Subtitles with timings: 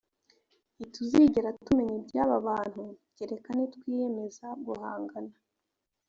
[0.75, 2.83] ntituzigera tumenya ibyaba bantu
[3.15, 5.33] kereka nitwiyemeza guhangana